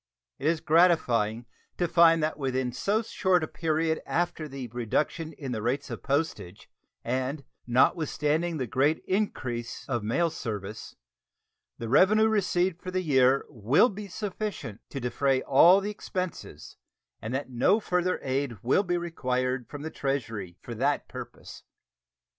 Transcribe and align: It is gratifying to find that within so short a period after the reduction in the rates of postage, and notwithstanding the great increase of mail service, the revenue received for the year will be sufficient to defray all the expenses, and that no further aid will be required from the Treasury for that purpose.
It 0.39 0.47
is 0.47 0.61
gratifying 0.61 1.45
to 1.77 1.87
find 1.87 2.23
that 2.23 2.39
within 2.39 2.71
so 2.71 3.03
short 3.03 3.43
a 3.43 3.47
period 3.47 4.01
after 4.07 4.47
the 4.47 4.67
reduction 4.69 5.31
in 5.33 5.51
the 5.51 5.61
rates 5.61 5.91
of 5.91 6.01
postage, 6.01 6.67
and 7.03 7.43
notwithstanding 7.67 8.57
the 8.57 8.65
great 8.65 9.03
increase 9.07 9.85
of 9.87 10.01
mail 10.01 10.31
service, 10.31 10.95
the 11.77 11.87
revenue 11.87 12.27
received 12.27 12.81
for 12.81 12.89
the 12.89 13.03
year 13.03 13.45
will 13.47 13.89
be 13.89 14.07
sufficient 14.07 14.81
to 14.89 14.99
defray 14.99 15.43
all 15.43 15.79
the 15.79 15.91
expenses, 15.91 16.77
and 17.21 17.31
that 17.35 17.51
no 17.51 17.79
further 17.79 18.19
aid 18.23 18.57
will 18.63 18.81
be 18.81 18.97
required 18.97 19.69
from 19.69 19.83
the 19.83 19.91
Treasury 19.91 20.57
for 20.63 20.73
that 20.73 21.07
purpose. 21.07 21.61